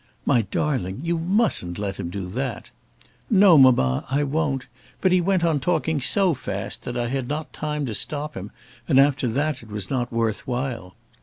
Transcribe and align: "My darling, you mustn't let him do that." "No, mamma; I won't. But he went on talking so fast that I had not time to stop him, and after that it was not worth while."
"My 0.25 0.41
darling, 0.49 1.01
you 1.03 1.19
mustn't 1.19 1.77
let 1.77 1.97
him 1.97 2.09
do 2.09 2.27
that." 2.29 2.71
"No, 3.29 3.55
mamma; 3.55 4.03
I 4.09 4.23
won't. 4.23 4.65
But 4.99 5.11
he 5.11 5.21
went 5.21 5.43
on 5.43 5.59
talking 5.59 6.01
so 6.01 6.33
fast 6.33 6.85
that 6.85 6.97
I 6.97 7.07
had 7.07 7.27
not 7.27 7.53
time 7.53 7.85
to 7.85 7.93
stop 7.93 8.35
him, 8.35 8.49
and 8.87 8.99
after 8.99 9.27
that 9.27 9.61
it 9.61 9.69
was 9.69 9.91
not 9.91 10.11
worth 10.11 10.47
while." 10.47 10.95